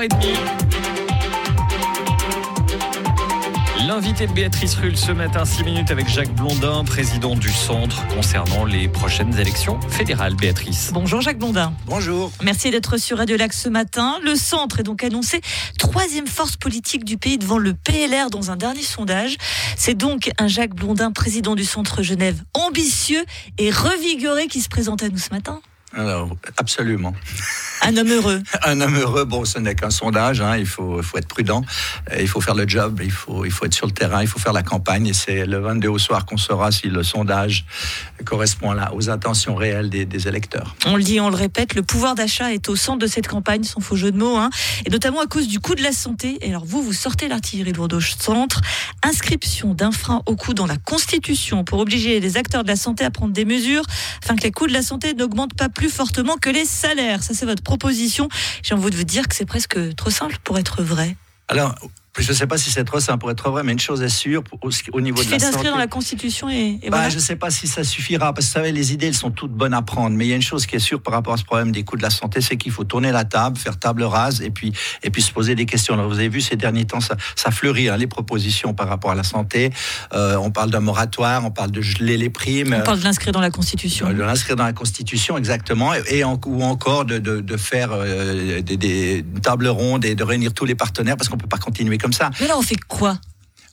[0.00, 0.36] 7h30.
[3.86, 8.64] L'invité de Béatrice Rulle ce matin, 6 minutes avec Jacques Blondin, président du Centre, concernant
[8.64, 10.36] les prochaines élections fédérales.
[10.36, 10.90] Béatrice.
[10.94, 11.74] Bonjour Jacques Blondin.
[11.86, 12.30] Bonjour.
[12.42, 14.18] Merci d'être sur Radio Lac ce matin.
[14.22, 15.42] Le Centre est donc annoncé
[15.78, 19.36] troisième force politique du pays devant le PLR dans un dernier sondage.
[19.76, 23.24] C'est donc un Jacques Blondin, président du Centre Genève, ambitieux
[23.58, 25.60] et revigoré qui se présente à nous ce matin.
[25.96, 27.14] Alors, absolument.
[27.82, 28.42] Un homme heureux.
[28.64, 31.64] Un homme heureux, bon, ce n'est qu'un sondage, hein, il faut, faut être prudent,
[32.18, 34.38] il faut faire le job, il faut, il faut être sur le terrain, il faut
[34.38, 37.64] faire la campagne, et c'est le 22 au soir qu'on saura si le sondage
[38.24, 40.76] correspond là, aux intentions réelles des, des, électeurs.
[40.86, 43.64] On le dit, on le répète, le pouvoir d'achat est au centre de cette campagne,
[43.64, 44.50] sans faux jeu de mots, hein,
[44.84, 46.38] et notamment à cause du coût de la santé.
[46.42, 48.60] Et alors vous, vous sortez l'artillerie lourde au centre,
[49.02, 53.04] inscription d'un frein au coût dans la Constitution pour obliger les acteurs de la santé
[53.04, 53.84] à prendre des mesures
[54.22, 57.22] afin que les coûts de la santé n'augmentent pas plus fortement que les salaires.
[57.22, 58.28] Ça, c'est votre proposition.
[58.62, 61.16] J'ai envie de vous dire que c'est presque trop simple pour être vrai.
[61.48, 61.74] Alors,
[62.18, 64.08] je ne sais pas si c'est trop simple pour être vrai, mais une chose est
[64.08, 64.42] sûre,
[64.92, 65.52] au, niveau de la santé...
[65.52, 67.08] d'inscrire dans la Constitution et, et bah, voilà.
[67.08, 69.30] Je ne sais pas si ça suffira, parce que vous savez, les idées, elles sont
[69.30, 71.34] toutes bonnes à prendre, mais il y a une chose qui est sûre par rapport
[71.34, 73.78] à ce problème des coûts de la santé, c'est qu'il faut tourner la table, faire
[73.78, 74.72] table rase, et puis,
[75.04, 75.94] et puis se poser des questions.
[75.94, 79.12] Alors, vous avez vu, ces derniers temps, ça, ça fleurit, hein, les propositions par rapport
[79.12, 79.70] à la santé.
[80.12, 82.74] Euh, on parle d'un moratoire, on parle de geler les primes.
[82.76, 84.12] On parle de l'inscrire dans la Constitution.
[84.12, 88.60] de l'inscrire dans la Constitution, exactement, et, en, ou encore de, de, de faire euh,
[88.62, 91.58] des, des tables rondes et de réunir tous les partenaires, parce qu'on ne peut pas
[91.58, 92.30] continuer comme ça.
[92.40, 93.18] Mais là, on fait quoi?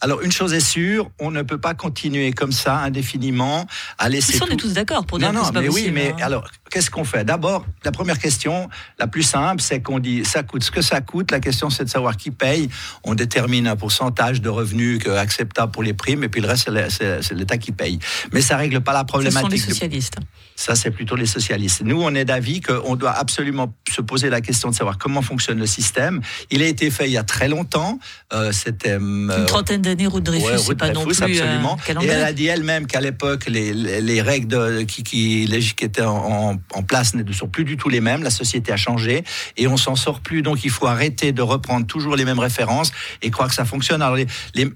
[0.00, 4.34] Alors, une chose est sûre, on ne peut pas continuer comme ça indéfiniment à laisser.
[4.34, 6.26] Mais on est tous d'accord pour dire non, que non, mais possible, oui, mais hein.
[6.26, 7.24] alors, qu'est-ce qu'on fait?
[7.24, 11.00] D'abord, la première question, la plus simple, c'est qu'on dit ça coûte ce que ça
[11.00, 11.30] coûte.
[11.30, 12.68] La question, c'est de savoir qui paye.
[13.04, 17.32] On détermine un pourcentage de revenus acceptable pour les primes, et puis le reste, c'est
[17.32, 18.00] l'État qui paye.
[18.32, 19.38] Mais ça règle pas la problématique.
[19.38, 20.16] Ce sont les socialistes.
[20.56, 21.82] Ça, c'est plutôt les socialistes.
[21.84, 25.58] Nous, on est d'avis qu'on doit absolument se poser la question de savoir comment fonctionne
[25.58, 26.20] le système.
[26.50, 28.00] Il a été fait il y a très longtemps.
[28.32, 31.78] Euh, C'était euh, une trentaine d'années, route Dreyfus, ouais, pas non plus absolument.
[31.88, 35.46] Euh, et elle a dit elle-même qu'à l'époque, les, les, les, règles de, qui, qui,
[35.76, 38.22] qui étaient en, en, place ne sont plus du tout les mêmes.
[38.22, 39.24] La société a changé
[39.56, 40.42] et on s'en sort plus.
[40.42, 42.92] Donc, il faut arrêter de reprendre toujours les mêmes références
[43.22, 44.02] et croire que ça fonctionne.
[44.02, 44.70] Alors, les, les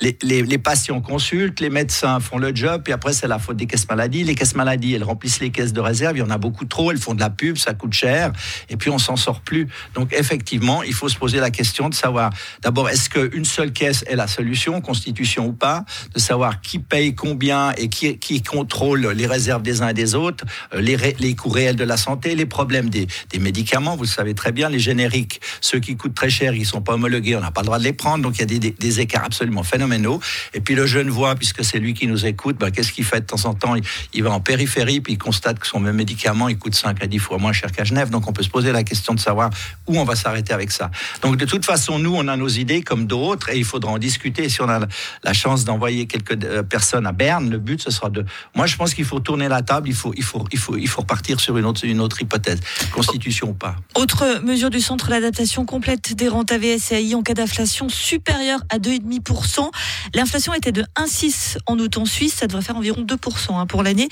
[0.00, 3.56] les, les, les, patients consultent, les médecins font le job, puis après c'est la faute
[3.56, 4.24] des caisses maladies.
[4.24, 6.90] Les caisses maladies, elles remplissent les caisses de réserve, il y en a beaucoup trop,
[6.90, 8.32] elles font de la pub, ça coûte cher,
[8.68, 9.68] et puis on s'en sort plus.
[9.94, 12.30] Donc effectivement, il faut se poser la question de savoir,
[12.60, 17.14] d'abord, est-ce qu'une seule caisse est la solution, constitution ou pas, de savoir qui paye
[17.14, 20.44] combien et qui, qui contrôle les réserves des uns et des autres,
[20.76, 24.08] les, ré, les coûts réels de la santé, les problèmes des, des, médicaments, vous le
[24.08, 27.36] savez très bien, les génériques, ceux qui coûtent très cher, ils ne sont pas homologués,
[27.36, 29.24] on n'a pas le droit de les prendre, donc il y a des, des, écarts
[29.24, 30.20] absolument phénoménaux
[30.52, 33.20] et puis le jeune voit, puisque c'est lui qui nous écoute, ben, qu'est-ce qu'il fait
[33.20, 33.74] de temps en temps?
[34.12, 37.06] Il, va en périphérie, puis il constate que son même médicament, il coûte 5 à
[37.06, 38.10] 10 fois moins cher qu'à Genève.
[38.10, 39.50] Donc on peut se poser la question de savoir
[39.86, 40.90] où on va s'arrêter avec ça.
[41.22, 43.98] Donc de toute façon, nous, on a nos idées comme d'autres, et il faudra en
[43.98, 44.48] discuter.
[44.48, 44.86] Si on a
[45.22, 48.24] la chance d'envoyer quelques euh, personnes à Berne, le but, ce sera de...
[48.54, 50.88] Moi, je pense qu'il faut tourner la table, il faut, il faut, il faut, il
[50.88, 51.02] faut
[51.38, 52.60] sur une autre, une autre hypothèse,
[52.92, 53.76] constitution ou pas.
[53.94, 58.60] Autre mesure du centre, l'adaptation complète des rentes AVS et AI en cas d'inflation supérieure
[58.68, 59.70] à 2,5%.
[60.14, 63.82] L'inflation était de 1,6 en août en Suisse, ça devrait faire environ 2% hein, pour
[63.82, 64.08] l'année.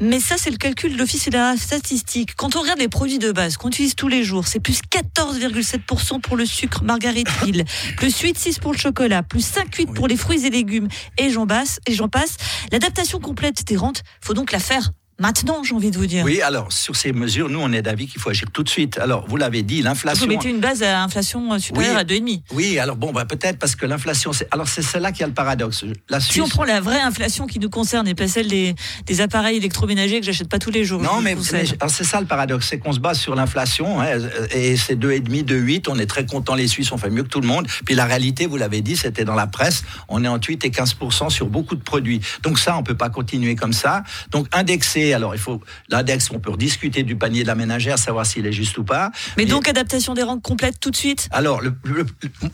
[0.00, 2.34] Mais ça, c'est le calcul de l'Office de la statistique.
[2.36, 6.20] Quand on regarde les produits de base qu'on utilise tous les jours, c'est plus 14,7%
[6.20, 7.64] pour le sucre Margaret Hill,
[7.96, 10.88] plus 8,6 pour le chocolat, plus 5,8 pour les fruits et légumes,
[11.18, 11.80] et j'en passe.
[11.86, 12.36] Et j'en passe.
[12.70, 16.24] L'adaptation complète des rentes, faut donc la faire Maintenant, j'ai envie de vous dire.
[16.24, 18.98] Oui, alors sur ces mesures, nous, on est d'avis qu'il faut agir tout de suite.
[18.98, 20.26] Alors, vous l'avez dit, l'inflation.
[20.26, 22.40] Vous mettez une base à inflation supérieure oui, à 2,5.
[22.52, 24.48] Oui, alors bon, bah, peut-être parce que l'inflation, c'est.
[24.50, 25.84] Alors, c'est là qu'il y a le paradoxe.
[26.08, 26.34] La Suisse...
[26.34, 28.74] Si on prend la vraie inflation qui nous concerne et pas celle des,
[29.06, 31.02] des appareils électroménagers que j'achète pas tous les jours.
[31.02, 34.06] Non, mais, mais c'est ça le paradoxe, c'est qu'on se base sur l'inflation, hein,
[34.52, 35.86] et c'est 2,5, 2,8.
[35.88, 37.66] On est très content, les Suisses, on fait mieux que tout le monde.
[37.84, 40.70] Puis la réalité, vous l'avez dit, c'était dans la presse, on est entre 8 et
[40.70, 42.20] 15% sur beaucoup de produits.
[42.42, 44.02] Donc ça, on peut pas continuer comme ça.
[44.30, 48.26] Donc indexer, alors il faut l'index, on peut rediscuter du panier de la ménagère, savoir
[48.26, 49.10] s'il est juste ou pas.
[49.36, 51.28] Mais, Mais donc adaptation des rentes complète tout de suite?
[51.30, 52.06] Alors, le, le,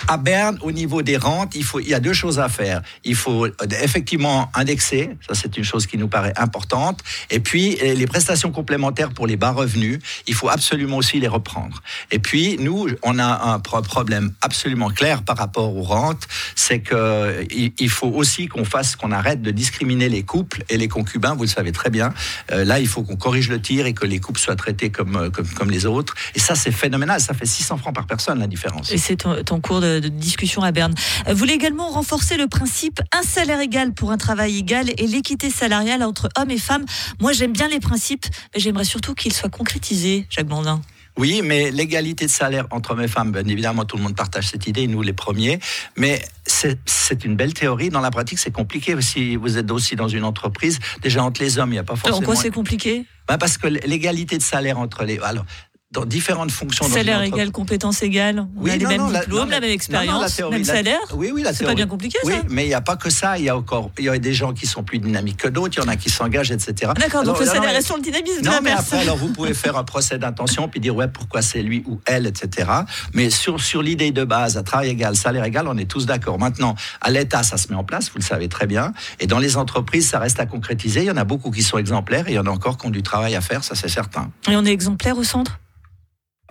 [0.06, 2.83] à Berne, au niveau des rentes, il, faut, il y a deux choses à faire.
[3.05, 3.53] Il faut euh,
[3.83, 7.00] effectivement indexer, ça c'est une chose qui nous paraît importante.
[7.31, 11.83] Et puis, les prestations complémentaires pour les bas revenus, il faut absolument aussi les reprendre.
[12.11, 16.27] Et puis, nous, on a un problème absolument clair par rapport aux rentes,
[16.69, 20.88] c'est qu'il il faut aussi qu'on fasse, qu'on arrête de discriminer les couples et les
[20.88, 22.12] concubins, vous le savez très bien.
[22.53, 25.31] Euh, là, il faut qu'on corrige le tir et que les couples soient traités comme,
[25.31, 26.15] comme, comme les autres.
[26.35, 27.20] Et ça, c'est phénoménal.
[27.23, 28.93] Ça fait 600 francs par personne, la différence.
[28.93, 30.94] Et c'est en, cours de, discussion à Berne.
[31.26, 35.50] Vous voulez également renforcer le principe un salaire égal pour un travail égal et l'équité
[35.50, 36.85] salariale entre hommes et femmes.
[37.19, 40.82] Moi, j'aime bien les principes, mais j'aimerais surtout qu'ils soient concrétisés, Jacques Blondin.
[41.19, 44.47] Oui, mais l'égalité de salaire entre hommes et femmes, bien évidemment, tout le monde partage
[44.47, 45.59] cette idée, nous les premiers.
[45.97, 47.91] Mais c'est une belle théorie.
[47.91, 48.94] Dans la pratique, c'est compliqué.
[49.03, 51.97] Si vous êtes aussi dans une entreprise, déjà entre les hommes, il n'y a pas
[51.97, 52.19] forcément.
[52.19, 53.05] En quoi c'est compliqué?
[53.26, 55.19] Bah Parce que l'égalité de salaire entre les.
[55.19, 55.44] Alors,
[55.90, 56.87] dans différentes fonctions.
[56.87, 58.46] Salaire égal, compétence égale.
[58.56, 61.00] On oui, a les mêmes diplômes, la, même expérience, même salaire.
[61.14, 62.43] Oui, oui, la C'est pas bien compliqué, oui, ça.
[62.50, 63.38] mais il n'y a pas que ça.
[63.38, 65.79] Il y a encore, il y a des gens qui sont plus dynamiques que d'autres.
[65.79, 66.93] Il y en a qui s'engagent, etc.
[66.94, 67.23] D'accord.
[67.23, 68.99] Donc le salaire est sur le dynamisme non, de la mais personne.
[68.99, 72.00] après, alors vous pouvez faire un procès d'intention puis dire ouais pourquoi c'est lui ou
[72.05, 72.70] elle, etc.
[73.14, 76.38] Mais sur sur l'idée de base, à travail égal, salaire égal, on est tous d'accord.
[76.38, 78.93] Maintenant, à l'État, ça se met en place, vous le savez très bien.
[79.20, 81.00] Et dans les entreprises, ça reste à concrétiser.
[81.00, 82.87] Il y en a beaucoup qui sont exemplaires et il y en a encore qui
[82.87, 84.31] ont du travail à faire, ça c'est certain.
[84.50, 85.58] Et on est exemplaire au centre?
[85.58, 85.68] ah,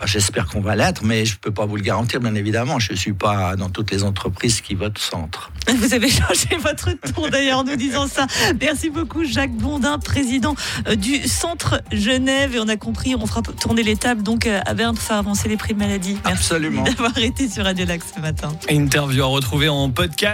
[0.05, 2.79] j'espère qu'on va l'être, mais je ne peux pas vous le garantir, bien évidemment.
[2.79, 5.51] Je ne suis pas dans toutes les entreprises qui votent centre.
[5.75, 8.27] Vous avez changé votre tour d'ailleurs en nous disant ça.
[8.61, 10.55] Merci beaucoup, Jacques Bondin, président
[10.87, 12.55] euh, du Centre Genève.
[12.55, 15.17] Et on a compris, on fera tourner les tables donc euh, à Berne pour faire
[15.17, 16.17] avancer les prix de maladie.
[16.25, 16.53] Merci
[16.85, 18.49] d'avoir été sur Radio Lac ce matin.
[18.69, 20.25] Interview à retrouver en podcast.